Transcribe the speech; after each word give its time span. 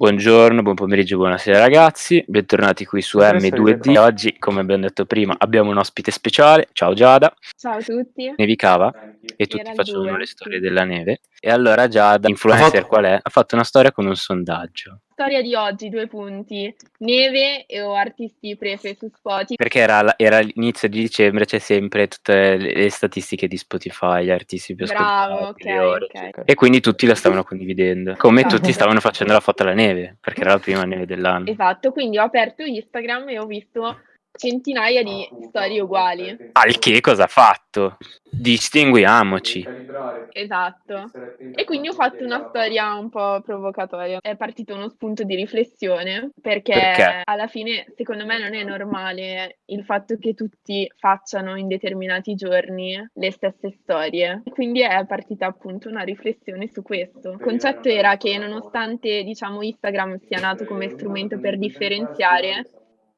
Buongiorno, 0.00 0.62
buon 0.62 0.76
pomeriggio, 0.76 1.16
buonasera 1.16 1.58
ragazzi, 1.58 2.24
bentornati 2.28 2.84
qui 2.84 3.02
su 3.02 3.18
M2D. 3.18 3.98
Oggi, 3.98 4.38
come 4.38 4.60
abbiamo 4.60 4.82
detto 4.82 5.06
prima, 5.06 5.34
abbiamo 5.36 5.70
un 5.70 5.78
ospite 5.78 6.12
speciale. 6.12 6.68
Ciao 6.70 6.94
Giada. 6.94 7.34
Ciao 7.56 7.78
a 7.78 7.82
tutti. 7.82 8.32
Nevicava 8.36 8.92
e 9.36 9.46
tutti 9.48 9.72
facevano 9.74 10.10
due, 10.10 10.18
le 10.18 10.26
storie 10.26 10.60
della 10.60 10.84
neve. 10.84 11.22
E 11.40 11.50
allora 11.50 11.88
Giada, 11.88 12.28
influencer 12.28 12.86
qual 12.86 13.06
è? 13.06 13.18
Ha 13.20 13.28
fatto 13.28 13.56
una 13.56 13.64
storia 13.64 13.90
con 13.90 14.06
un 14.06 14.14
sondaggio. 14.14 15.00
Storia 15.18 15.42
di 15.42 15.52
oggi, 15.56 15.88
due 15.88 16.06
punti. 16.06 16.72
Neve 16.98 17.66
e 17.66 17.80
o 17.80 17.96
artisti 17.96 18.56
prefe 18.56 18.94
su 18.94 19.10
Spotify. 19.12 19.56
Perché 19.56 19.80
era, 19.80 20.14
era 20.16 20.38
l'inizio 20.38 20.88
di 20.88 21.00
dicembre, 21.00 21.44
c'è 21.44 21.58
sempre 21.58 22.06
tutte 22.06 22.56
le, 22.56 22.72
le 22.72 22.88
statistiche 22.88 23.48
di 23.48 23.56
Spotify, 23.56 24.22
gli 24.22 24.30
artisti 24.30 24.76
più 24.76 24.86
Bravo, 24.86 25.34
ascoltati, 25.34 25.62
ok, 25.62 25.64
le 25.64 25.78
ore, 25.80 26.04
ok. 26.04 26.14
eccetera. 26.14 26.42
E 26.44 26.54
quindi 26.54 26.78
tutti 26.78 27.04
la 27.04 27.16
stavano 27.16 27.42
condividendo. 27.42 28.14
Come 28.16 28.44
tutti 28.46 28.70
stavano 28.70 29.00
facendo 29.00 29.32
la 29.32 29.40
foto 29.40 29.64
alla 29.64 29.74
neve, 29.74 30.18
perché 30.20 30.42
era 30.42 30.52
la 30.52 30.60
prima 30.60 30.84
neve 30.84 31.04
dell'anno. 31.04 31.50
Esatto, 31.50 31.90
quindi 31.90 32.16
ho 32.16 32.22
aperto 32.22 32.62
Instagram 32.62 33.28
e 33.30 33.40
ho 33.40 33.46
visto 33.46 34.02
centinaia 34.36 35.02
di 35.02 35.28
storie 35.48 35.80
uguali. 35.80 36.36
Al 36.52 36.78
che 36.78 37.00
cosa 37.00 37.24
ha 37.24 37.28
fatto? 37.28 37.96
Distinguiamoci. 38.30 39.66
Esatto. 40.32 41.10
E 41.54 41.64
quindi 41.64 41.88
ho 41.88 41.92
fatto 41.92 42.24
una 42.24 42.46
storia 42.48 42.94
un 42.94 43.08
po' 43.08 43.40
provocatoria. 43.40 44.18
È 44.20 44.36
partito 44.36 44.74
uno 44.74 44.88
spunto 44.88 45.24
di 45.24 45.34
riflessione 45.34 46.30
perché, 46.40 46.72
Perché? 46.72 47.22
alla 47.24 47.46
fine 47.48 47.86
secondo 47.96 48.26
me 48.26 48.38
non 48.38 48.54
è 48.54 48.62
normale 48.62 49.58
il 49.66 49.84
fatto 49.84 50.16
che 50.18 50.34
tutti 50.34 50.90
facciano 50.96 51.56
in 51.56 51.66
determinati 51.66 52.34
giorni 52.34 52.96
le 53.12 53.30
stesse 53.32 53.70
storie. 53.70 54.42
Quindi 54.50 54.82
è 54.82 55.04
partita 55.06 55.46
appunto 55.46 55.88
una 55.88 56.02
riflessione 56.02 56.68
su 56.68 56.82
questo. 56.82 57.32
Il 57.32 57.40
concetto 57.40 57.88
era 57.88 58.16
che 58.16 58.36
nonostante 58.38 59.22
diciamo 59.22 59.62
Instagram 59.62 60.18
sia 60.18 60.38
nato 60.38 60.64
come 60.64 60.88
strumento 60.90 61.40
per 61.40 61.58
differenziare 61.58 62.66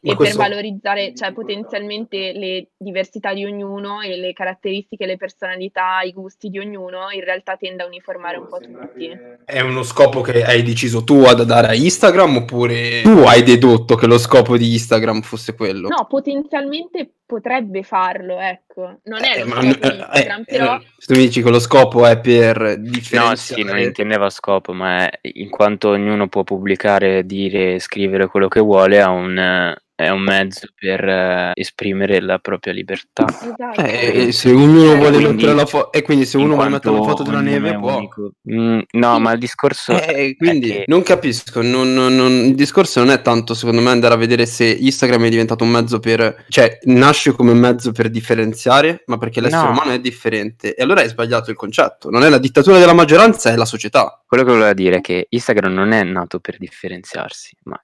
Ma 0.03 0.13
e 0.13 0.17
questo- 0.17 0.39
per 0.39 0.49
valorizzare 0.49 1.15
cioè, 1.15 1.33
potenzialmente 1.33 2.33
le 2.33 2.69
diversità 2.77 3.35
di 3.35 3.45
ognuno 3.45 4.01
e 4.01 4.17
le 4.17 4.33
caratteristiche, 4.33 5.05
le 5.05 5.19
personalità, 5.19 6.01
i 6.03 6.13
gusti 6.13 6.49
di 6.49 6.59
ognuno, 6.59 7.11
in 7.11 7.23
realtà 7.23 7.57
tende 7.57 7.83
a 7.83 7.87
uniformare 7.87 8.39
un 8.39 8.47
po' 8.49 8.59
tutti. 8.61 9.11
È 9.45 9.61
uno 9.61 9.83
scopo 9.83 10.23
che 10.23 10.43
hai 10.43 10.63
deciso 10.63 11.05
tu 11.05 11.23
ad 11.25 11.43
dare 11.43 11.67
a 11.69 11.75
Instagram 11.75 12.37
oppure 12.37 13.03
tu 13.03 13.19
hai 13.27 13.43
dedotto 13.43 13.95
che 13.97 14.07
lo 14.07 14.17
scopo 14.19 14.57
di 14.57 14.73
Instagram 14.73 15.21
fosse 15.21 15.55
quello? 15.55 15.89
No, 15.89 16.07
potenzialmente 16.09 17.17
potrebbe 17.27 17.83
farlo, 17.83 18.41
ecco. 18.41 19.01
Non 19.05 19.23
è 19.23 19.37
Eh, 19.37 19.45
lo 19.45 19.47
ma- 19.47 19.61
scopo 19.63 19.67
di 19.67 19.69
eh, 19.69 19.97
Instagram, 19.97 20.41
eh, 20.41 20.45
però 20.57 20.77
eh, 20.77 20.87
se 20.99 21.13
tu 21.13 21.21
mi 21.21 21.27
dici 21.27 21.43
che 21.43 21.51
lo 21.51 21.61
scopo 21.61 22.07
è 22.07 22.19
per 22.19 22.59
No, 22.59 22.75
differenziare... 22.77 23.37
sì, 23.37 23.63
non 23.63 23.79
intendeva 23.79 24.31
scopo, 24.31 24.73
ma 24.73 25.09
è, 25.09 25.19
in 25.35 25.49
quanto 25.51 25.91
ognuno 25.91 26.29
può 26.29 26.43
pubblicare, 26.43 27.25
dire, 27.27 27.79
scrivere 27.79 28.27
quello 28.29 28.49
che 28.49 28.61
vuole, 28.61 29.01
ha 29.01 29.11
un, 29.11 29.37
eh, 29.39 29.77
è 30.05 30.09
un 30.11 30.23
mezzo 30.23 30.67
per 30.75 31.05
eh, 31.07 31.51
esprimere 31.55 32.21
la 32.21 32.39
propria 32.39 32.73
libertà. 32.73 33.27
esatto. 33.29 33.81
Eh, 33.83 34.27
e 34.29 34.33
se 34.33 34.51
ognuno 34.51 34.87
Cioè, 34.91 34.97
vuole 34.97 35.11
quindi- 35.17 35.33
mettere 35.35 35.55
la 35.55 35.67
foto 35.67 35.93
e 35.93 36.03
quindi 36.03 36.25
se 36.27 36.37
uno 36.37 36.55
vuole 36.55 36.71
mettere 36.71 36.95
la 36.95 37.03
foto 37.03 37.23
della 37.23 37.41
neve 37.41 37.79
può. 37.79 38.09
Mm, 38.53 38.81
no, 38.93 39.19
ma 39.19 39.33
il 39.33 39.39
discorso 39.39 39.93
Eh, 39.93 40.35
quindi 40.37 40.69
che 40.69 40.85
non 40.87 41.03
capisco, 41.03 41.63
non- 41.63 41.93
non- 41.93 42.15
non- 42.17 42.33
il 42.47 42.55
discorso 42.55 43.01
non 43.01 43.11
è 43.11 43.21
tanto 43.23 43.55
secondo 43.55 43.81
me 43.81 43.91
andare 43.91 44.15
a 44.15 44.17
vedere 44.17 44.47
se 44.47 44.65
Instagram 44.67 45.25
è 45.25 45.29
diventato 45.29 45.65
un 45.65 45.71
mezzo 45.71 45.99
per, 46.01 46.45
cioè 46.49 46.79
nasce 46.85 47.33
come 47.33 47.53
mezzo 47.53 47.93
per 47.93 48.09
differenziare, 48.11 49.03
ma 49.07 49.19
perché 49.19 49.41
l'essere 49.41 49.65
No. 49.65 49.71
umano 49.71 49.93
è 49.93 50.01
differente 50.01 50.75
e 50.75 50.83
allora 50.83 51.01
hai 51.03 51.09
sbagliato 51.09 51.51
il 51.51 51.57
concetto, 51.57 52.11
non 52.11 52.23
è 52.25 52.29
la 52.29 52.39
dittatura 52.39 52.79
della 52.79 52.93
maggioranza, 52.95 53.51
è 53.51 53.57
la 53.57 53.65
società. 53.65 54.15
quello 54.27 54.45
che 54.45 54.51
voleva 54.53 54.73
dire 54.75 54.97
è 54.99 55.01
che 55.01 55.27
Instagram 55.29 55.73
non 55.73 55.91
è 55.91 56.05
nato 56.05 56.39
per 56.39 56.57
differenziarsi, 56.57 57.57
ma 57.65 57.83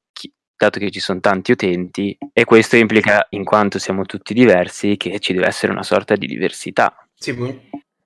dato 0.56 0.78
che 0.78 0.90
ci 0.90 1.00
sono 1.00 1.20
tanti 1.20 1.52
utenti, 1.52 2.16
e 2.32 2.44
questo 2.44 2.76
implica, 2.76 3.26
in 3.30 3.44
quanto 3.44 3.78
siamo 3.78 4.04
tutti 4.04 4.32
diversi, 4.34 4.96
che 4.96 5.18
ci 5.20 5.32
deve 5.32 5.46
essere 5.46 5.72
una 5.72 5.82
sorta 5.82 6.16
di 6.16 6.26
diversità. 6.26 6.94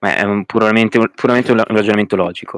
Ma 0.03 0.17
è 0.17 0.23
un- 0.23 0.47
puramente, 0.47 0.97
un- 0.97 1.11
puramente 1.15 1.53
un 1.53 1.63
ragionamento 1.63 2.17
logico. 2.17 2.57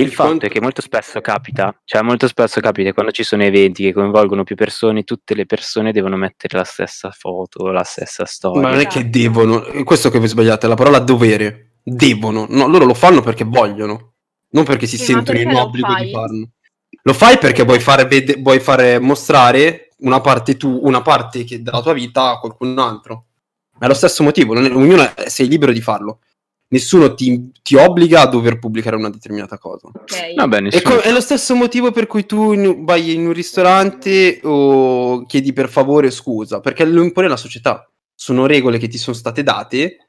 Il 0.00 0.10
fatto 0.10 0.46
è 0.46 0.48
che 0.48 0.58
molto 0.60 0.80
spesso 0.80 1.20
capita, 1.20 1.78
cioè 1.84 2.00
molto 2.00 2.26
spesso 2.26 2.60
capita 2.60 2.94
quando 2.94 3.12
ci 3.12 3.22
sono 3.24 3.42
eventi 3.42 3.82
che 3.82 3.92
coinvolgono 3.92 4.42
più 4.42 4.56
persone, 4.56 5.04
tutte 5.04 5.34
le 5.34 5.44
persone 5.44 5.92
devono 5.92 6.16
mettere 6.16 6.56
la 6.56 6.64
stessa 6.64 7.10
foto, 7.10 7.66
la 7.70 7.82
stessa 7.84 8.24
storia. 8.24 8.62
Ma 8.62 8.70
non 8.70 8.80
è 8.80 8.86
che 8.86 9.10
devono, 9.10 9.66
è 9.66 9.84
questo 9.84 10.08
che 10.08 10.18
voi 10.18 10.28
sbagliate, 10.28 10.66
la 10.66 10.76
parola 10.76 10.98
dovere, 10.98 11.72
devono, 11.82 12.46
no, 12.48 12.66
loro 12.68 12.86
lo 12.86 12.94
fanno 12.94 13.20
perché 13.20 13.44
vogliono, 13.44 14.14
non 14.52 14.64
perché 14.64 14.86
si 14.86 14.96
Sì, 14.96 15.04
sentono 15.04 15.38
in 15.40 15.54
obbligo 15.54 15.94
di 15.94 16.10
farlo. 16.10 16.48
Lo 17.02 17.12
fai 17.12 17.38
perché 17.38 17.64
vuoi 17.64 17.80
fare, 17.80 18.04
vede- 18.06 18.36
vuoi 18.40 18.60
fare 18.60 18.98
mostrare 18.98 19.90
una 19.98 20.20
parte 20.20 20.56
tu, 20.56 20.80
una 20.82 21.02
parte 21.02 21.44
che- 21.44 21.62
della 21.62 21.80
tua 21.80 21.92
vita 21.92 22.30
a 22.30 22.38
qualcun 22.38 22.78
altro. 22.78 23.24
È 23.78 23.86
lo 23.86 23.94
stesso 23.94 24.22
motivo, 24.22 24.54
non 24.54 24.64
è- 24.66 24.70
ognuno 24.74 25.02
è- 25.14 25.28
sei 25.28 25.48
libero 25.48 25.72
di 25.72 25.80
farlo. 25.80 26.20
Nessuno 26.70 27.14
ti, 27.14 27.50
ti 27.62 27.76
obbliga 27.76 28.20
a 28.22 28.26
dover 28.26 28.58
pubblicare 28.58 28.96
una 28.96 29.08
determinata 29.08 29.56
cosa. 29.58 29.86
Ok. 29.88 30.34
Vabbè, 30.34 30.64
È, 30.64 30.82
co- 30.82 30.98
è 30.98 31.10
lo 31.12 31.20
stesso 31.22 31.54
motivo 31.54 31.92
per 31.92 32.06
cui 32.06 32.26
tu 32.26 32.52
in- 32.52 32.84
vai 32.84 33.14
in 33.14 33.26
un 33.26 33.32
ristorante 33.32 34.40
o 34.42 35.24
chiedi 35.24 35.52
per 35.54 35.70
favore 35.70 36.10
scusa, 36.10 36.60
perché 36.60 36.84
lo 36.84 37.02
impone 37.02 37.26
la 37.28 37.38
società. 37.38 37.88
Sono 38.14 38.44
regole 38.46 38.76
che 38.78 38.88
ti 38.88 38.98
sono 38.98 39.16
state 39.16 39.42
date 39.42 40.07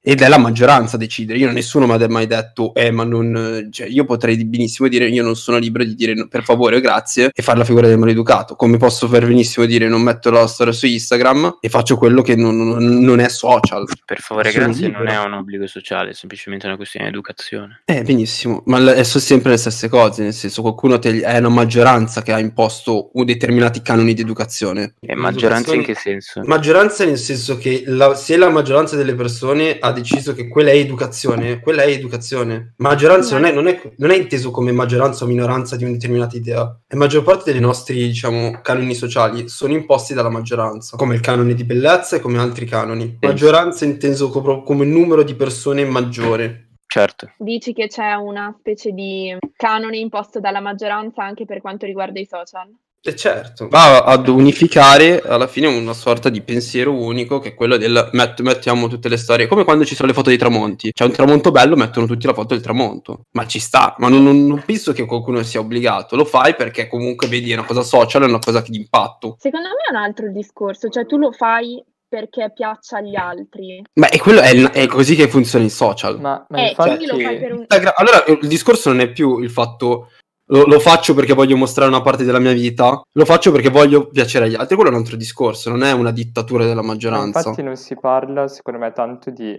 ed 0.00 0.22
è 0.22 0.28
la 0.28 0.38
maggioranza 0.38 0.96
a 0.96 0.98
decidere. 0.98 1.38
Io 1.38 1.50
nessuno 1.50 1.86
mi 1.86 1.92
ha 1.92 2.08
mai 2.08 2.26
detto, 2.26 2.72
eh, 2.74 2.90
ma 2.90 3.04
non. 3.04 3.68
Cioè, 3.70 3.86
io 3.88 4.04
potrei 4.04 4.42
benissimo 4.44 4.88
dire, 4.88 5.08
io 5.08 5.22
non 5.22 5.36
sono 5.36 5.58
libero 5.58 5.84
di 5.84 5.94
dire 5.94 6.14
no, 6.14 6.28
per 6.28 6.44
favore 6.44 6.76
o 6.76 6.80
grazie 6.80 7.30
e 7.34 7.42
fare 7.42 7.58
la 7.58 7.64
figura 7.64 7.86
del 7.88 7.98
maleducato. 7.98 8.54
Come 8.56 8.76
posso 8.76 9.08
per 9.08 9.26
benissimo 9.26 9.66
dire, 9.66 9.88
non 9.88 10.02
metto 10.02 10.30
la 10.30 10.46
storia 10.46 10.72
su 10.72 10.86
Instagram 10.86 11.58
e 11.60 11.68
faccio 11.68 11.96
quello 11.96 12.22
che 12.22 12.36
non, 12.36 12.56
non- 12.56 12.98
non 13.00 13.20
è 13.20 13.28
social. 13.28 13.84
Per 14.04 14.20
favore, 14.20 14.50
Sono 14.50 14.64
grazie, 14.66 14.88
non 14.88 15.00
libero. 15.02 15.22
è 15.22 15.26
un 15.26 15.32
obbligo 15.34 15.66
sociale, 15.66 16.10
è 16.10 16.14
semplicemente 16.14 16.66
una 16.66 16.76
questione 16.76 17.06
di 17.06 17.12
educazione. 17.12 17.82
Eh, 17.84 18.02
benissimo, 18.02 18.62
ma 18.66 18.78
l- 18.78 19.04
sono 19.04 19.22
sempre 19.22 19.50
le 19.50 19.56
stesse 19.56 19.88
cose, 19.88 20.22
nel 20.22 20.32
senso 20.32 20.62
qualcuno 20.62 20.98
te- 20.98 21.20
è 21.20 21.38
una 21.38 21.48
maggioranza 21.48 22.22
che 22.22 22.32
ha 22.32 22.38
imposto 22.38 23.10
un 23.14 23.24
determinati 23.24 23.82
canoni 23.82 24.14
di 24.14 24.22
educazione. 24.22 24.94
E 25.00 25.14
maggioranza 25.14 25.74
in 25.74 25.82
che 25.82 25.94
senso? 25.94 26.40
Maggioranza 26.44 27.04
nel 27.04 27.18
senso 27.18 27.58
che 27.58 27.82
la- 27.86 28.14
se 28.14 28.36
la 28.36 28.48
maggioranza 28.50 28.96
delle 28.96 29.14
persone 29.14 29.76
ha 29.78 29.87
deciso 29.92 30.34
che 30.34 30.48
quella 30.48 30.70
è 30.70 30.76
educazione, 30.76 31.60
quella 31.60 31.82
è 31.82 31.88
educazione. 31.88 32.74
Maggioranza 32.76 33.36
non 33.36 33.44
è, 33.46 33.52
non 33.52 33.66
è- 33.66 33.92
non 33.96 34.10
è 34.10 34.16
inteso 34.16 34.50
come 34.50 34.72
maggioranza 34.72 35.24
o 35.24 35.28
minoranza 35.28 35.76
di 35.76 35.84
una 35.84 35.92
determinata 35.92 36.36
idea. 36.36 36.58
La 36.86 36.96
maggior 36.96 37.22
parte 37.22 37.52
dei 37.52 37.60
nostri, 37.60 37.94
diciamo, 38.06 38.60
canoni 38.62 38.94
sociali 38.94 39.48
sono 39.48 39.72
imposti 39.72 40.14
dalla 40.14 40.30
maggioranza, 40.30 40.96
come 40.96 41.14
il 41.14 41.20
canone 41.20 41.54
di 41.54 41.64
bellezza 41.64 42.16
e 42.16 42.20
come 42.20 42.38
altri 42.38 42.66
canoni. 42.66 43.18
Maggioranza 43.20 43.84
inteso 43.84 44.30
co- 44.30 44.62
come 44.62 44.84
numero 44.84 45.22
di 45.22 45.34
persone 45.34 45.84
maggiore. 45.84 46.68
Certo. 46.86 47.30
Dici 47.36 47.74
che 47.74 47.86
c'è 47.86 48.14
una 48.14 48.54
specie 48.58 48.92
di 48.92 49.36
canone 49.56 49.98
imposto 49.98 50.40
dalla 50.40 50.60
maggioranza 50.60 51.22
anche 51.22 51.44
per 51.44 51.60
quanto 51.60 51.84
riguarda 51.84 52.18
i 52.18 52.24
social? 52.24 52.68
E 53.00 53.14
certo, 53.14 53.68
va 53.68 54.02
ad 54.02 54.26
unificare 54.26 55.22
alla 55.22 55.46
fine 55.46 55.68
una 55.68 55.92
sorta 55.92 56.28
di 56.28 56.42
pensiero 56.42 56.92
unico 56.92 57.38
che 57.38 57.50
è 57.50 57.54
quello 57.54 57.76
del 57.76 58.10
met- 58.12 58.40
mettiamo 58.40 58.88
tutte 58.88 59.08
le 59.08 59.16
storie, 59.16 59.46
come 59.46 59.62
quando 59.62 59.84
ci 59.84 59.94
sono 59.94 60.08
le 60.08 60.14
foto 60.14 60.30
dei 60.30 60.36
tramonti. 60.38 60.92
C'è 60.92 61.04
un 61.04 61.12
tramonto 61.12 61.52
bello, 61.52 61.76
mettono 61.76 62.06
tutti 62.06 62.26
la 62.26 62.34
foto 62.34 62.54
del 62.54 62.62
tramonto. 62.62 63.22
Ma 63.32 63.46
ci 63.46 63.60
sta, 63.60 63.94
ma 63.98 64.08
non, 64.08 64.24
non- 64.24 64.46
non 64.46 64.62
penso 64.66 64.92
che 64.92 65.06
qualcuno 65.06 65.42
sia 65.44 65.60
obbligato. 65.60 66.16
Lo 66.16 66.24
fai 66.24 66.56
perché 66.56 66.88
comunque 66.88 67.28
vedi 67.28 67.52
è 67.52 67.54
una 67.54 67.64
cosa 67.64 67.82
social, 67.82 68.22
è 68.22 68.26
una 68.26 68.40
cosa 68.40 68.62
di 68.66 68.76
impatto. 68.76 69.36
Secondo 69.38 69.68
me 69.68 69.74
è 69.88 69.96
un 69.96 70.02
altro 70.02 70.30
discorso, 70.32 70.88
cioè 70.88 71.06
tu 71.06 71.18
lo 71.18 71.30
fai 71.30 71.82
perché 72.08 72.50
piaccia 72.52 72.98
agli 72.98 73.14
altri. 73.14 73.82
Ma 73.94 74.08
è, 74.08 74.18
quello, 74.18 74.40
è, 74.40 74.54
è 74.70 74.86
così 74.86 75.14
che 75.14 75.28
funziona 75.28 75.64
il 75.64 75.70
social. 75.70 76.20
Ma, 76.20 76.44
ma 76.48 76.58
Eh, 76.58 76.68
infatti, 76.70 77.06
fai 77.06 77.38
per 77.38 77.52
un... 77.52 77.64
Allora, 77.68 78.24
il 78.26 78.48
discorso 78.48 78.88
non 78.88 79.00
è 79.00 79.10
più 79.10 79.38
il 79.38 79.50
fatto 79.50 80.10
lo, 80.48 80.64
lo 80.64 80.78
faccio 80.78 81.14
perché 81.14 81.34
voglio 81.34 81.56
mostrare 81.56 81.90
una 81.90 82.02
parte 82.02 82.24
della 82.24 82.38
mia 82.38 82.52
vita, 82.52 83.00
lo 83.10 83.24
faccio 83.24 83.52
perché 83.52 83.70
voglio 83.70 84.08
piacere 84.08 84.46
agli 84.46 84.54
altri. 84.54 84.74
Quello 84.74 84.90
è 84.90 84.94
un 84.94 85.00
altro 85.00 85.16
discorso, 85.16 85.70
non 85.70 85.82
è 85.82 85.92
una 85.92 86.12
dittatura 86.12 86.64
della 86.64 86.82
ma 86.82 86.88
maggioranza. 86.88 87.38
infatti 87.38 87.62
non 87.62 87.76
si 87.76 87.96
parla, 87.96 88.48
secondo 88.48 88.78
me, 88.78 88.92
tanto 88.92 89.30
di 89.30 89.58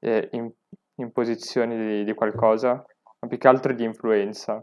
eh, 0.00 0.30
imposizioni 0.96 1.76
di, 1.76 2.04
di 2.04 2.14
qualcosa, 2.14 2.84
ma 3.20 3.28
più 3.28 3.38
che 3.38 3.48
altro 3.48 3.72
di 3.72 3.84
influenza. 3.84 4.62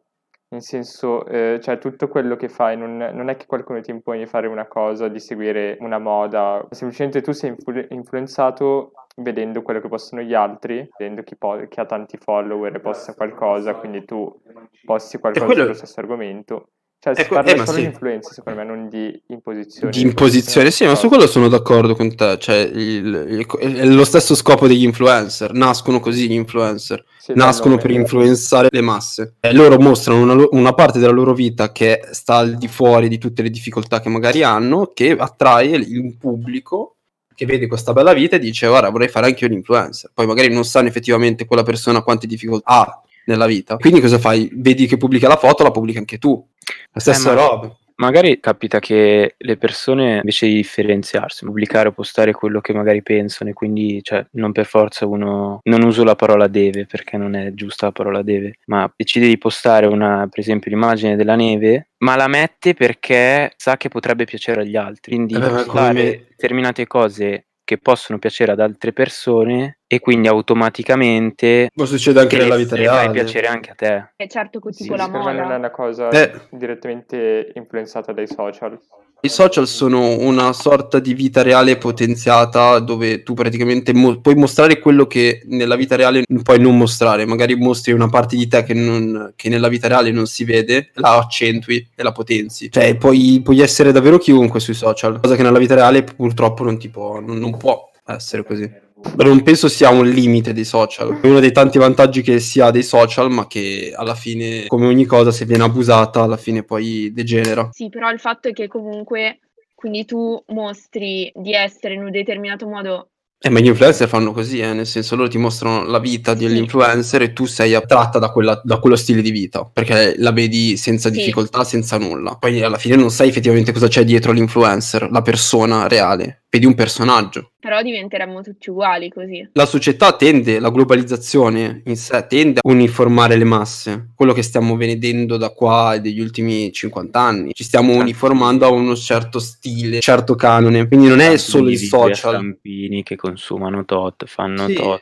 Nel 0.50 0.62
senso, 0.62 1.26
eh, 1.26 1.60
cioè 1.64 1.80
tutto 1.80 2.08
quello 2.08 2.36
che 2.36 2.48
fai 2.48 2.78
non, 2.78 2.96
non 2.96 3.30
è 3.30 3.36
che 3.36 3.48
qualcuno 3.48 3.82
ti 3.82 3.90
impone 3.90 4.20
di 4.20 4.28
fare 4.28 4.46
una 4.46 4.68
cosa, 4.68 5.08
di 5.08 5.20
seguire 5.20 5.78
una 5.80 5.98
moda, 5.98 6.64
semplicemente 6.70 7.22
tu 7.22 7.32
sei 7.32 7.50
influ- 7.50 7.88
influenzato 7.90 8.92
vedendo 9.16 9.62
quello 9.62 9.80
che 9.80 9.88
possono 9.88 10.22
gli 10.22 10.34
altri, 10.34 10.88
vedendo 10.98 11.24
chi, 11.24 11.36
po- 11.36 11.66
chi 11.70 11.80
ha 11.80 11.86
tanti 11.86 12.18
follower 12.18 12.76
e 12.76 12.80
posta 12.80 13.14
qualcosa, 13.14 13.76
quindi 13.76 14.06
tu 14.06 14.42
posti 14.86 15.18
qualcosa 15.18 15.46
quello- 15.46 15.62
sullo 15.64 15.74
stesso 15.76 16.00
argomento, 16.00 16.68
Cioè, 17.04 17.16
si 17.16 17.22
Ecco, 17.24 17.34
parla 17.34 17.52
eh, 17.52 17.58
solo 17.58 17.72
sì. 17.72 17.80
di 17.82 17.86
influenza, 17.88 18.32
secondo 18.32 18.60
me, 18.60 18.66
non 18.66 18.88
di 18.88 19.22
imposizione. 19.28 19.92
Di 19.92 20.04
imposizione, 20.04 20.72
sì, 20.72 20.86
ma 20.86 20.96
su 20.96 21.10
quello 21.10 21.28
sono 21.28 21.50
d'accordo 21.50 21.96
con 21.96 22.16
te. 22.16 22.38
Cioè, 22.40 22.56
il- 22.56 23.26
il- 23.30 23.46
è 23.60 23.86
lo 23.88 24.06
stesso 24.06 24.36
scopo 24.36 24.68
degli 24.68 24.86
influencer. 24.86 25.52
Nascono 25.52 26.00
così 26.00 26.30
gli 26.30 26.34
influencer. 26.34 27.04
Sì, 27.20 27.34
Nascono 27.36 27.76
per 27.78 27.92
influenzare 27.92 28.70
le 28.72 28.80
masse. 28.80 29.36
E 29.42 29.52
loro 29.54 29.78
mostrano 29.82 30.22
una, 30.22 30.48
una 30.52 30.74
parte 30.74 31.00
della 31.00 31.12
loro 31.12 31.34
vita 31.34 31.74
che 31.74 32.00
sta 32.12 32.36
al 32.38 32.56
di 32.56 32.70
fuori 32.70 33.10
di 33.10 33.18
tutte 33.18 33.42
le 33.42 33.50
difficoltà 33.50 34.00
che 34.00 34.08
magari 34.08 34.42
hanno, 34.42 34.92
che 34.94 35.12
attrae 35.12 35.66
il 35.76 36.16
pubblico 36.18 36.93
che 37.36 37.46
vede 37.46 37.68
questa 37.68 37.94
bella 37.94 38.14
vita 38.14 38.36
e 38.36 38.40
dice: 38.40 38.68
Guarda, 38.68 38.90
vorrei 38.90 39.08
fare 39.08 39.28
anche 39.28 39.46
io 39.46 39.52
l'influencer. 39.52 40.12
Poi 40.14 40.26
magari 40.26 40.54
non 40.54 40.66
sanno 40.66 40.88
effettivamente 40.88 41.46
quella 41.46 41.64
persona 41.64 42.02
quante 42.02 42.28
difficoltà 42.28 42.70
ha 42.70 43.02
nella 43.26 43.46
vita. 43.46 43.78
Quindi 43.78 44.02
cosa 44.02 44.20
fai? 44.20 44.50
Vedi 44.54 44.88
che 44.88 44.98
pubblica 44.98 45.28
la 45.28 45.38
foto, 45.38 45.64
la 45.64 45.72
pubblica 45.72 46.00
anche 46.00 46.18
tu. 46.18 46.46
La 46.92 47.00
stessa 47.00 47.34
ma- 47.34 47.42
roba. 47.42 47.78
Magari 48.04 48.40
capita 48.42 48.80
che 48.80 49.36
le 49.38 49.58
persone 49.58 50.16
invece 50.16 50.48
di 50.48 50.56
differenziarsi, 50.56 51.46
pubblicare 51.46 51.88
o 51.88 51.92
postare 51.94 52.34
quello 52.34 52.60
che 52.60 52.74
magari 52.74 53.02
pensano 53.02 53.50
e 53.50 53.54
quindi 53.54 54.02
cioè, 54.04 54.26
non 54.32 54.52
per 54.52 54.66
forza 54.66 55.06
uno, 55.06 55.62
non 55.64 55.84
uso 55.84 56.04
la 56.04 56.16
parola 56.16 56.48
deve 56.48 56.86
perché 56.86 57.16
non 57.16 57.34
è 57.34 57.54
giusta 57.54 57.86
la 57.86 57.92
parola 57.94 58.22
deve, 58.22 58.58
ma 58.66 58.92
decide 58.94 59.28
di 59.28 59.38
postare 59.38 59.86
una, 59.86 60.28
per 60.30 60.40
esempio 60.40 60.70
l'immagine 60.70 61.16
della 61.16 61.36
neve, 61.36 61.92
ma 62.00 62.18
la 62.18 62.28
mette 62.28 62.74
perché 62.74 63.54
sa 63.56 63.78
che 63.78 63.88
potrebbe 63.88 64.26
piacere 64.26 64.62
agli 64.62 64.76
altri, 64.76 65.14
quindi 65.14 65.36
Eh 65.36 65.40
ma 65.40 65.48
come 65.48 65.64
postare 65.64 65.94
me- 65.94 66.26
determinate 66.30 66.88
cose 66.88 67.46
che 67.66 67.78
possono 67.78 68.20
piacere 68.20 68.52
ad 68.52 68.60
altre 68.60 68.92
persone 68.94 69.80
e 69.88 70.00
quindi 70.00 70.28
automaticamente 70.28 71.70
Ma 71.74 71.86
succede 71.86 72.20
anche 72.20 72.38
nella 72.38 72.56
vita 72.56 72.76
reale. 72.76 73.12
piacere 73.12 73.48
anche 73.48 73.72
a 73.72 73.76
te. 73.76 74.12
E 74.16 74.28
certo, 74.28 74.60
con 74.60 74.72
Sì, 74.74 74.84
tipo 74.84 74.96
la 74.96 75.08
non 75.08 75.28
è 75.30 75.42
moda. 75.42 75.56
una 75.56 75.72
cosa 75.72 76.10
Eh. 76.10 76.32
direttamente 76.52 77.52
influenzata 77.56 78.12
dai 78.12 78.28
social. 78.28 78.78
I 79.26 79.30
social 79.30 79.70
sono 79.70 80.18
una 80.20 80.52
sorta 80.52 81.00
di 81.00 81.14
vita 81.14 81.44
reale 81.44 81.78
potenziata 81.78 82.80
dove 82.80 83.24
tu 83.24 83.34
praticamente 83.34 83.94
mo- 83.94 84.20
puoi 84.20 84.36
mostrare 84.36 84.80
quello 84.80 85.08
che 85.08 85.44
nella 85.46 85.78
vita 85.78 85.96
reale 85.96 86.26
puoi 86.44 86.60
non 86.60 86.78
mostrare. 86.78 87.26
Magari 87.26 87.56
mostri 87.56 87.94
una 87.94 88.10
parte 88.10 88.36
di 88.36 88.50
te 88.50 88.64
che, 88.64 88.74
non- 88.74 89.32
che 89.38 89.48
nella 89.48 89.70
vita 89.70 89.88
reale 89.88 90.12
non 90.12 90.26
si 90.26 90.44
vede, 90.44 90.92
la 90.96 91.16
accentui 91.20 91.88
e 91.96 92.04
la 92.04 92.12
potenzi. 92.12 92.70
Cioè, 92.70 92.98
puoi, 92.98 93.40
puoi 93.42 93.62
essere 93.62 93.94
davvero 93.94 94.18
chiunque 94.18 94.60
sui 94.60 94.74
social, 94.74 95.22
cosa 95.22 95.38
che 95.38 95.44
nella 95.44 95.58
vita 95.58 95.76
reale 95.76 96.04
purtroppo 96.04 96.66
non, 96.66 96.78
può, 96.92 97.22
non, 97.22 97.38
non 97.38 97.56
può 97.56 97.92
essere 98.06 98.44
così. 98.44 98.70
Non 99.16 99.44
penso 99.44 99.68
sia 99.68 99.90
un 99.90 100.08
limite 100.10 100.54
dei 100.54 100.66
social. 100.66 101.20
È 101.22 101.28
uno 101.28 101.40
dei 101.40 101.52
tanti 101.52 101.78
vantaggi 101.78 102.22
che 102.22 102.40
si 102.40 102.60
ha 102.62 102.72
dei 102.72 102.84
social, 102.84 103.30
ma 103.30 103.46
che 103.48 103.94
alla 103.96 104.16
fine, 104.16 104.66
come 104.68 104.88
ogni 104.88 105.06
cosa, 105.06 105.32
se 105.32 105.46
viene 105.46 105.64
abusata, 105.64 106.22
alla 106.24 106.38
fine 106.38 106.64
poi 106.64 107.12
degenera. 107.14 107.70
Sì, 107.72 107.90
però 107.90 108.10
il 108.10 108.20
fatto 108.20 108.48
è 108.48 108.54
che 108.54 108.68
comunque, 108.68 109.40
quindi 109.76 110.06
tu 110.06 110.42
mostri 110.48 111.32
di 111.36 111.54
essere 111.54 111.94
in 111.94 112.04
un 112.04 112.12
determinato 112.12 112.68
modo 112.68 113.10
Eh, 113.46 113.50
ma 113.50 113.60
gli 113.60 113.68
influencer 113.68 114.08
fanno 114.08 114.32
così, 114.32 114.60
eh, 114.60 114.72
nel 114.72 114.88
senso 114.88 115.18
loro 115.18 115.28
ti 115.28 115.38
mostrano 115.38 115.84
la 115.84 116.00
vita 116.00 116.32
Sì. 116.32 116.46
dell'influencer 116.46 117.24
e 117.24 117.34
tu 117.34 117.46
sei 117.46 117.74
attratta 117.76 118.18
da, 118.18 118.30
quella- 118.32 118.62
da 118.64 118.80
quello 118.80 118.96
stile 118.96 119.22
di 119.22 119.32
vita, 119.32 119.66
perché 119.66 120.16
la 120.18 120.32
vedi 120.32 120.78
senza 120.78 121.10
Sì. 121.10 121.18
difficoltà, 121.18 121.66
senza 121.66 121.98
nulla. 121.98 122.38
Poi 122.40 122.62
alla 122.62 122.78
fine 122.78 122.96
non 122.96 123.12
sai 123.12 123.28
effettivamente 123.28 123.74
cosa 123.74 123.90
c'è 123.90 124.06
dietro 124.06 124.32
l'influencer, 124.32 125.10
la 125.12 125.22
persona 125.22 125.90
reale, 125.90 126.43
vedi 126.54 126.68
un 126.68 126.76
personaggio. 126.76 127.50
Però 127.60 127.82
diventeremmo 127.82 128.42
tutti 128.42 128.70
uguali 128.70 129.10
così. 129.10 129.50
La 129.54 129.66
società 129.66 130.14
tende, 130.16 130.60
la 130.60 130.70
globalizzazione 130.70 131.82
in 131.86 131.96
sé 131.96 132.28
tende 132.28 132.60
a 132.62 132.70
uniformare 132.70 133.38
le 133.38 133.44
masse, 133.44 134.10
quello 134.16 134.34
che 134.34 134.44
stiamo 134.44 134.76
vedendo 134.76 135.38
da 135.38 135.50
qua 135.50 135.98
degli 135.98 136.20
ultimi 136.20 136.72
50 136.72 137.20
anni. 137.20 137.54
Ci 137.54 137.64
stiamo 137.64 137.88
Tanti 137.88 138.02
uniformando 138.04 138.66
a 138.66 138.70
uno 138.70 138.96
certo 138.96 139.40
stile, 139.40 140.00
certo 140.00 140.36
canone, 140.36 140.88
quindi 140.88 141.08
non 141.08 141.22
è 141.22 141.28
tanti 141.28 141.40
solo 141.40 141.70
il 141.70 141.74
individui 141.74 141.98
a 141.98 142.14
social. 142.16 142.34
stampini 142.34 143.02
che 143.04 143.16
consumano 143.16 143.84
tot, 143.86 144.26
fanno 144.28 144.68
Sì, 144.68 144.74
tot. 144.76 145.02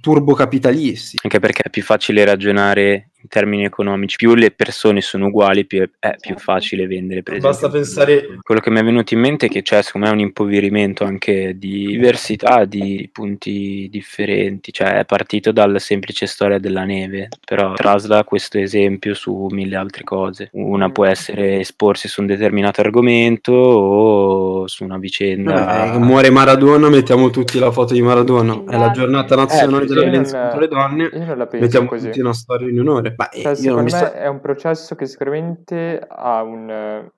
turbocapitalisti. 0.00 1.16
Anche 1.22 1.40
perché 1.40 1.62
è 1.62 1.70
più 1.70 1.82
facile 1.82 2.24
ragionare 2.24 3.07
in 3.20 3.28
termini 3.28 3.64
economici. 3.64 4.16
Più 4.16 4.34
le 4.34 4.50
persone 4.52 5.00
sono 5.00 5.26
uguali, 5.26 5.64
più 5.64 5.82
è, 5.82 5.90
è 5.98 6.14
più 6.20 6.36
facile 6.36 6.86
vendere. 6.86 7.22
Per 7.22 7.38
Basta 7.38 7.66
esempio. 7.66 7.78
pensare 7.80 8.38
Quello 8.42 8.60
che 8.60 8.70
mi 8.70 8.78
è 8.78 8.84
venuto 8.84 9.14
in 9.14 9.20
mente 9.20 9.46
è 9.46 9.48
che 9.48 9.62
c'è, 9.62 9.82
secondo 9.82 10.06
me, 10.06 10.12
un 10.12 10.20
impoverimento 10.20 11.04
anche 11.04 11.56
di 11.58 11.86
diversità, 11.86 12.64
di 12.64 13.08
punti 13.12 13.88
differenti. 13.90 14.72
Cioè, 14.72 14.98
è 15.00 15.04
partito 15.04 15.50
dalla 15.52 15.78
semplice 15.80 16.26
storia 16.26 16.58
della 16.58 16.84
neve, 16.84 17.28
però 17.44 17.72
trasla 17.74 18.22
questo 18.24 18.58
esempio 18.58 19.14
su 19.14 19.48
mille 19.50 19.76
altre 19.76 20.04
cose. 20.04 20.50
Una 20.52 20.90
può 20.90 21.04
essere 21.04 21.58
esporsi 21.60 22.06
su 22.08 22.20
un 22.20 22.26
determinato 22.28 22.80
argomento 22.80 23.52
o 23.52 24.66
su 24.68 24.84
una 24.84 24.98
vicenda. 24.98 25.92
Eh, 25.94 25.98
muore 25.98 26.30
Maradona, 26.30 26.88
mettiamo 26.88 27.30
tutti 27.30 27.58
la 27.58 27.70
foto 27.72 27.94
di 27.94 28.02
Maradona. 28.02 28.52
È 28.54 28.70
la 28.76 28.76
Esatto. 28.76 28.98
giornata 29.00 29.34
nazionale 29.36 29.84
Eh, 29.84 29.86
della 29.86 30.02
violenza 30.02 30.40
contro 30.42 30.60
le 30.60 30.68
donne. 30.68 31.02
Io 31.12 31.24
non 31.24 31.38
la 31.38 31.46
penso 31.46 31.64
Mettiamo 31.64 31.86
così. 31.88 32.04
tutti 32.06 32.20
una 32.20 32.32
storia 32.32 32.68
in 32.68 32.78
onore. 32.80 33.07
Ma 33.16 33.28
Cioè, 33.30 33.40
io 33.40 33.44
non 33.44 33.56
secondo 33.56 33.82
me 33.82 33.88
sto... 33.90 34.12
è 34.12 34.26
un 34.26 34.40
processo 34.40 34.94
che 34.94 35.06
sicuramente 35.06 36.04
ha 36.06 36.42
un... 36.42 36.70
eh, 36.70 37.12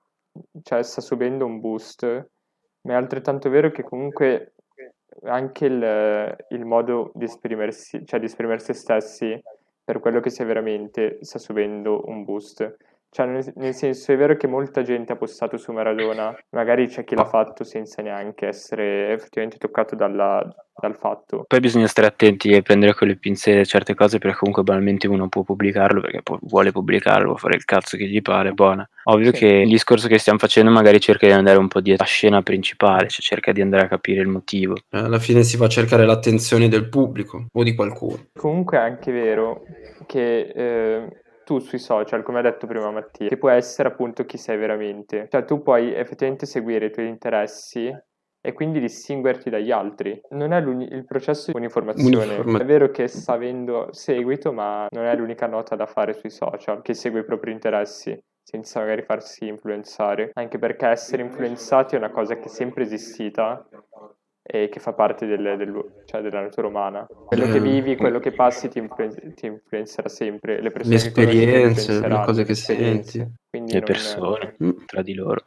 cioè 0.63 0.83
sta 0.83 1.01
subendo 1.01 1.45
un 1.45 1.59
boost, 1.59 2.29
ma 2.81 2.93
è 2.93 2.95
altrettanto 2.95 3.49
vero 3.49 3.71
che 3.71 3.83
comunque 3.83 4.53
anche 5.23 5.65
il, 5.65 6.37
il 6.49 6.65
modo 6.65 7.11
di 7.13 7.25
esprimersi, 7.25 8.05
cioè 8.05 8.19
di 8.19 8.25
esprimere 8.25 8.59
se 8.59 8.73
stessi 8.73 9.39
per 9.83 9.99
quello 9.99 10.19
che 10.19 10.29
si 10.29 10.41
è 10.41 10.45
veramente, 10.45 11.17
sta 11.21 11.37
subendo 11.37 12.03
un 12.05 12.23
boost. 12.23 12.77
Cioè, 13.13 13.25
nel, 13.25 13.51
nel 13.57 13.73
senso, 13.73 14.13
è 14.13 14.17
vero 14.17 14.37
che 14.37 14.47
molta 14.47 14.83
gente 14.83 15.11
ha 15.11 15.17
postato 15.17 15.57
su 15.57 15.73
Maradona, 15.73 16.33
magari 16.51 16.87
c'è 16.87 17.03
chi 17.03 17.13
l'ha 17.13 17.25
fatto 17.25 17.65
senza 17.65 18.01
neanche 18.01 18.47
essere 18.47 19.11
effettivamente 19.11 19.57
toccato 19.57 19.95
dalla- 19.97 20.41
dal 20.79 20.95
fatto. 20.95 21.43
Poi 21.45 21.59
bisogna 21.59 21.87
stare 21.87 22.07
attenti 22.07 22.51
e 22.51 22.61
prendere 22.61 22.93
con 22.95 23.09
le 23.09 23.17
pinze 23.17 23.65
certe 23.65 23.95
cose 23.95 24.17
perché 24.17 24.37
comunque 24.37 24.63
banalmente 24.63 25.09
uno 25.09 25.27
può 25.27 25.43
pubblicarlo 25.43 25.99
perché 25.99 26.21
pu- 26.21 26.39
vuole 26.43 26.71
pubblicarlo, 26.71 27.27
può 27.31 27.35
fare 27.35 27.55
il 27.57 27.65
cazzo 27.65 27.97
che 27.97 28.07
gli 28.07 28.21
pare, 28.21 28.53
buona. 28.53 28.89
Ovvio 29.03 29.33
Sì. 29.33 29.39
che 29.39 29.45
il 29.47 29.67
discorso 29.69 30.07
che 30.07 30.17
stiamo 30.17 30.39
facendo 30.39 30.71
magari 30.71 31.01
cerca 31.01 31.27
di 31.27 31.33
andare 31.33 31.57
un 31.57 31.67
po' 31.67 31.81
dietro 31.81 32.05
la 32.05 32.09
scena 32.09 32.41
principale, 32.41 33.09
cioè 33.09 33.19
cerca 33.21 33.51
di 33.51 33.59
andare 33.59 33.83
a 33.83 33.87
capire 33.89 34.21
il 34.21 34.27
motivo. 34.29 34.75
Alla 34.91 35.19
fine 35.19 35.43
si 35.43 35.57
fa 35.57 35.67
cercare 35.67 36.05
l'attenzione 36.05 36.69
del 36.69 36.87
pubblico 36.87 37.47
o 37.51 37.61
di 37.63 37.75
qualcuno. 37.75 38.27
Comunque 38.37 38.77
è 38.77 38.81
anche 38.81 39.11
vero 39.11 39.63
che 40.07 40.39
eh, 40.55 41.07
tu 41.51 41.59
sui 41.59 41.79
social, 41.79 42.23
come 42.23 42.39
ha 42.39 42.41
detto 42.41 42.65
prima 42.65 42.89
Mattia, 42.91 43.27
che 43.27 43.37
puoi 43.37 43.55
essere 43.55 43.89
appunto 43.89 44.25
chi 44.25 44.37
sei 44.37 44.57
veramente. 44.57 45.27
Cioè 45.29 45.43
tu 45.43 45.61
puoi 45.61 45.93
effettivamente 45.93 46.45
seguire 46.45 46.85
i 46.85 46.91
tuoi 46.91 47.09
interessi 47.09 47.93
e 48.43 48.53
quindi 48.53 48.79
distinguerti 48.79 49.49
dagli 49.49 49.69
altri. 49.69 50.19
Non 50.29 50.53
è 50.53 50.59
il 50.59 51.03
processo 51.05 51.51
di 51.51 51.57
uniformazione. 51.57 52.23
Uniforma- 52.23 52.59
È 52.59 52.65
vero 52.65 52.89
che 52.89 53.07
sta 53.07 53.33
avendo 53.33 53.89
seguito, 53.91 54.53
ma 54.53 54.87
non 54.91 55.05
è 55.05 55.15
l'unica 55.15 55.45
nota 55.45 55.75
da 55.75 55.85
fare 55.85 56.13
sui 56.13 56.29
social, 56.29 56.81
che 56.81 56.93
segue 56.93 57.19
i 57.19 57.25
propri 57.25 57.51
interessi 57.51 58.17
senza 58.43 58.79
magari 58.79 59.03
farsi 59.03 59.47
influenzare. 59.47 60.31
Anche 60.33 60.57
perché 60.57 60.87
essere 60.87 61.21
influenzati 61.21 61.95
è 61.95 61.97
una 61.97 62.09
cosa 62.09 62.35
che 62.35 62.45
è 62.45 62.49
sempre 62.49 62.83
esistita 62.83 63.67
e 64.43 64.69
che 64.69 64.79
fa 64.79 64.93
parte 64.93 65.25
del- 65.25 65.55
del- 65.57 66.01
cioè 66.05 66.21
della 66.21 66.41
natura 66.41 66.67
umana. 66.67 67.05
Quello 67.25 67.45
che 67.45 67.57
Eh, 67.57 67.61
vivi, 67.61 67.95
quello 67.95 68.19
che 68.19 68.31
passi 68.31 68.69
ti, 68.69 68.79
influen- 68.79 69.33
ti 69.35 69.45
influenzerà 69.45 70.09
sempre. 70.09 70.61
Le 70.61 70.71
persone 70.71 70.95
Le 70.95 71.01
esperienze, 71.01 72.07
le 72.07 72.21
cose 72.25 72.43
che 72.43 72.55
senti. 72.55 73.25
Quindi 73.49 73.73
Le 73.73 73.77
non- 73.79 73.85
persone 73.87 74.55
Mm. 74.63 74.69
tra 74.85 75.01
di 75.01 75.13
loro. 75.13 75.41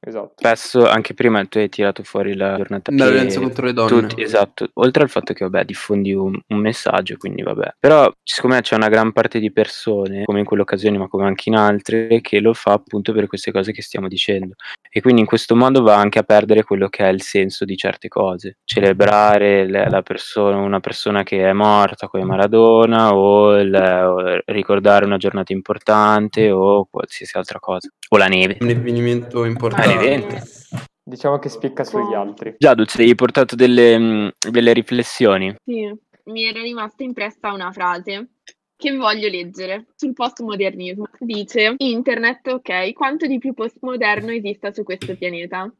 Esatto. 0.00 0.32
Spesso 0.36 0.86
anche 0.88 1.14
prima 1.14 1.44
tu 1.44 1.58
hai 1.58 1.68
tirato 1.68 2.02
fuori 2.02 2.34
la 2.34 2.56
giornata 2.56 2.90
La 2.92 3.04
che 3.04 3.10
violenza 3.10 3.40
contro 3.40 3.66
le 3.66 3.72
donne. 3.72 3.88
tutti- 4.08 4.22
esatto, 4.22 4.68
oltre 4.74 5.02
al 5.04 5.08
fatto 5.10 5.32
che 5.34 5.44
vabbè 5.44 5.64
diffondi 5.64 6.12
un, 6.14 6.36
un 6.48 6.58
messaggio, 6.58 7.16
quindi 7.16 7.42
vabbè. 7.42 7.74
Però 7.78 8.10
secondo 8.22 8.56
me 8.56 8.62
c'è 8.62 8.74
una 8.74 8.88
gran 8.88 9.12
parte 9.12 9.38
di 9.38 9.52
persone, 9.52 10.24
come 10.24 10.40
in 10.40 10.44
quell'occasione 10.44 10.98
ma 10.98 11.08
come 11.08 11.26
anche 11.26 11.48
in 11.48 11.56
altre, 11.56 12.20
che 12.20 12.40
lo 12.40 12.54
fa 12.54 12.72
appunto 12.72 13.12
per 13.12 13.26
queste 13.28 13.52
cose 13.52 13.72
che 13.72 13.82
stiamo 13.82 14.08
dicendo. 14.08 14.54
E 14.90 15.00
quindi 15.00 15.20
in 15.20 15.26
questo 15.26 15.54
modo 15.54 15.82
va 15.82 15.96
anche 15.96 16.18
a 16.18 16.22
perdere 16.22 16.64
quello 16.64 16.88
che 16.88 17.04
è 17.04 17.08
il 17.12 17.22
senso 17.22 17.64
di 17.64 17.76
certe 17.76 18.08
cose. 18.08 18.56
Celebrare 18.64 19.66
le- 19.66 19.88
la 19.90 20.02
persona, 20.02 20.56
una 20.56 20.80
persona 20.80 21.22
che 21.22 21.46
è 21.48 21.52
morta 21.52 22.08
come 22.08 22.24
Maradona 22.24 23.14
o, 23.14 23.56
il- 23.58 23.74
o 23.74 24.40
ricordare 24.46 25.04
una 25.04 25.18
giornata 25.18 25.52
importante 25.52 26.50
o 26.50 26.86
qualsiasi 26.90 27.36
altra 27.36 27.58
cosa. 27.60 27.88
O 28.10 28.16
la 28.16 28.26
neve. 28.26 28.56
Un 28.60 28.70
avvenimento 28.70 29.44
Ah, 29.76 29.84
importante. 29.84 30.04
l'evento. 30.04 30.46
Diciamo 31.02 31.38
che 31.38 31.48
spicca 31.48 31.84
sugli 31.84 32.14
altri. 32.14 32.54
Giadu, 32.58 32.84
ci 32.84 33.00
hai 33.00 33.14
portato 33.14 33.56
delle, 33.56 34.34
delle 34.38 34.72
riflessioni. 34.74 35.54
Sì, 35.64 35.90
mi 36.24 36.44
era 36.44 36.60
rimasta 36.60 37.02
impressa 37.02 37.52
una 37.52 37.72
frase 37.72 38.32
che 38.76 38.94
voglio 38.94 39.28
leggere 39.28 39.86
sul 39.96 40.12
postmodernismo. 40.12 41.08
Dice: 41.18 41.74
Internet, 41.78 42.46
ok, 42.48 42.92
quanto 42.92 43.26
di 43.26 43.38
più 43.38 43.54
postmoderno 43.54 44.32
esista 44.32 44.70
su 44.72 44.82
questo 44.82 45.16
pianeta. 45.16 45.72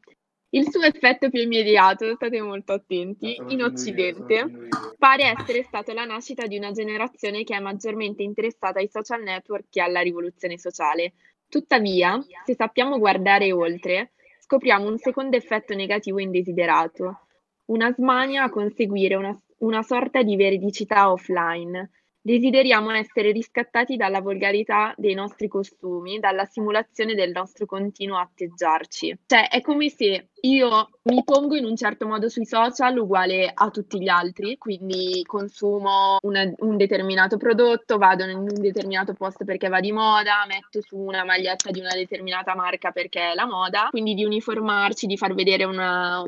Il 0.51 0.67
suo 0.71 0.81
effetto 0.81 1.29
più 1.29 1.41
immediato, 1.41 2.15
state 2.15 2.41
molto 2.41 2.73
attenti, 2.73 3.39
in 3.49 3.61
Occidente 3.61 4.67
pare 4.97 5.35
essere 5.37 5.61
stato 5.61 5.93
la 5.93 6.05
nascita 6.05 6.47
di 6.47 6.57
una 6.57 6.71
generazione 6.71 7.43
che 7.43 7.55
è 7.55 7.59
maggiormente 7.59 8.23
interessata 8.23 8.79
ai 8.79 8.89
social 8.91 9.21
network 9.21 9.65
che 9.69 9.79
alla 9.79 10.01
rivoluzione 10.01 10.57
sociale. 10.57 11.13
Tuttavia, 11.49 12.23
se 12.45 12.53
sappiamo 12.53 12.99
guardare 12.99 13.51
oltre, 13.51 14.11
scopriamo 14.39 14.87
un 14.87 14.99
secondo 14.99 15.35
effetto 15.35 15.73
negativo 15.73 16.19
indesiderato, 16.19 17.21
una 17.65 17.91
smania 17.91 18.43
a 18.43 18.49
conseguire 18.51 19.15
una, 19.15 19.35
una 19.59 19.81
sorta 19.81 20.21
di 20.21 20.35
veridicità 20.35 21.11
offline, 21.11 21.89
Desideriamo 22.21 22.91
essere 22.91 23.31
riscattati 23.31 23.95
dalla 23.95 24.19
volgarità 24.19 24.93
dei 24.97 25.13
nostri 25.13 25.47
costumi, 25.47 26.19
dalla 26.19 26.45
simulazione 26.45 27.15
del 27.15 27.31
nostro 27.31 27.65
continuo 27.65 28.17
atteggiarci. 28.17 29.19
Cioè, 29.25 29.47
è 29.47 29.61
come 29.61 29.89
se 29.89 30.27
io 30.41 30.89
mi 31.03 31.23
pongo 31.23 31.55
in 31.55 31.65
un 31.65 31.75
certo 31.75 32.05
modo 32.07 32.27
sui 32.29 32.45
social 32.45 32.97
uguale 32.97 33.49
a 33.53 33.69
tutti 33.69 34.01
gli 34.01 34.09
altri, 34.09 34.57
quindi 34.57 35.23
consumo 35.25 36.17
una, 36.21 36.51
un 36.57 36.77
determinato 36.77 37.37
prodotto, 37.37 37.97
vado 37.97 38.25
in 38.25 38.37
un 38.37 38.47
determinato 38.47 39.13
posto 39.13 39.45
perché 39.45 39.69
va 39.69 39.79
di 39.79 39.91
moda, 39.91 40.45
metto 40.47 40.81
su 40.81 40.97
una 40.97 41.23
maglietta 41.23 41.71
di 41.71 41.79
una 41.79 41.93
determinata 41.93 42.53
marca 42.55 42.91
perché 42.91 43.31
è 43.31 43.33
la 43.33 43.45
moda, 43.45 43.87
quindi 43.89 44.13
di 44.13 44.25
uniformarci, 44.25 45.07
di 45.07 45.17
far 45.17 45.33
vedere 45.33 45.63
una, 45.63 46.21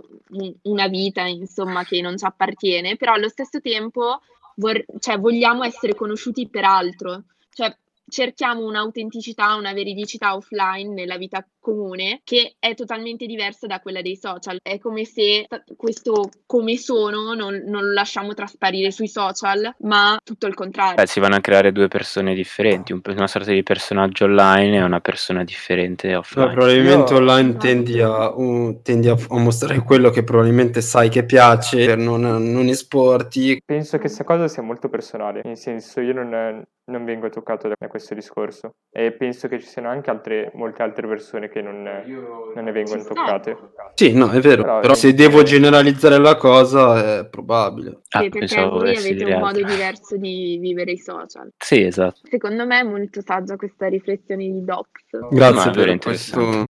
una 0.63 0.87
vita, 0.87 1.23
insomma, 1.23 1.83
che 1.83 2.01
non 2.01 2.17
ci 2.17 2.25
appartiene, 2.25 2.95
però 2.95 3.13
allo 3.13 3.29
stesso 3.29 3.59
tempo 3.61 4.19
vor- 4.55 4.83
cioè, 4.99 5.19
vogliamo 5.19 5.63
essere 5.63 5.95
conosciuti 5.95 6.47
per 6.49 6.63
altro. 6.65 7.23
Cioè, 7.53 7.75
cerchiamo 8.11 8.65
un'autenticità, 8.65 9.55
una 9.55 9.73
veridicità 9.73 10.35
offline 10.35 10.93
nella 10.93 11.17
vita 11.17 11.43
comune 11.59 12.21
che 12.23 12.55
è 12.59 12.73
totalmente 12.73 13.25
diversa 13.25 13.67
da 13.67 13.79
quella 13.79 14.01
dei 14.01 14.17
social. 14.17 14.57
È 14.61 14.77
come 14.79 15.05
se 15.05 15.47
questo 15.77 16.29
come 16.45 16.77
sono 16.77 17.33
non, 17.33 17.63
non 17.65 17.85
lo 17.85 17.93
lasciamo 17.93 18.33
trasparire 18.33 18.91
sui 18.91 19.07
social, 19.07 19.73
ma 19.79 20.17
tutto 20.23 20.47
il 20.47 20.53
contrario. 20.53 21.01
Eh, 21.01 21.07
si 21.07 21.19
vanno 21.19 21.35
a 21.35 21.39
creare 21.39 21.71
due 21.71 21.87
persone 21.87 22.33
differenti, 22.33 22.91
un, 22.91 23.01
una 23.05 23.27
sorta 23.27 23.51
di 23.51 23.63
personaggio 23.63 24.25
online 24.25 24.77
e 24.77 24.83
una 24.83 24.99
persona 24.99 25.43
differente 25.43 26.13
offline. 26.15 26.47
No, 26.47 26.53
probabilmente 26.53 27.13
Io... 27.13 27.19
online 27.19 27.57
tendi, 27.57 28.01
a, 28.01 28.35
uh, 28.35 28.81
tendi 28.81 29.07
a, 29.07 29.13
a, 29.13 29.39
mostrare 29.39 29.79
quello 29.83 30.09
che 30.09 30.23
probabilmente 30.23 30.81
sai 30.81 31.09
che 31.09 31.23
piace 31.23 31.85
per 31.85 31.97
non, 31.97 32.21
non 32.21 32.67
esporti. 32.67 33.61
Penso 33.63 33.97
che 33.97 34.03
questa 34.03 34.23
cosa 34.23 34.47
sia 34.47 34.63
molto 34.63 34.89
personale, 34.89 35.41
nel 35.45 35.57
senso 35.57 36.01
io 36.01 36.13
non, 36.13 36.63
non 36.91 37.05
vengo 37.05 37.29
toccato 37.29 37.67
da 37.67 37.87
questo 37.87 38.13
discorso 38.13 38.75
e 38.91 39.11
penso 39.13 39.47
che 39.47 39.59
ci 39.59 39.67
siano 39.67 39.89
anche 39.89 40.09
altre, 40.09 40.51
molte 40.53 40.83
altre 40.83 41.07
persone 41.07 41.49
che 41.49 41.61
non, 41.61 41.81
non 41.81 42.63
ne 42.63 42.71
vengono 42.71 43.03
toccate. 43.03 43.57
Sì, 43.95 44.13
no, 44.13 44.29
è 44.29 44.39
vero, 44.39 44.61
però, 44.61 44.79
però 44.81 44.93
se 44.93 45.13
devo 45.13 45.43
generalizzare 45.43 46.17
la 46.17 46.35
cosa 46.35 47.19
è 47.19 47.27
probabile. 47.27 48.01
Ah, 48.09 48.21
sì, 48.21 48.29
perché 48.29 48.65
voi 48.67 48.95
avete 48.95 49.23
un 49.23 49.39
modo 49.39 49.63
diverso 49.63 50.17
di 50.17 50.57
vivere 50.59 50.91
i 50.91 50.97
social. 50.97 51.49
Sì, 51.57 51.81
esatto. 51.81 52.19
Secondo 52.23 52.65
me 52.65 52.79
è 52.79 52.83
molto 52.83 53.21
saggia 53.21 53.55
questa 53.55 53.87
riflessione 53.87 54.43
di 54.43 54.63
Docs. 54.63 55.29
Grazie 55.31 55.71
per 55.71 55.97
questo 55.97 56.51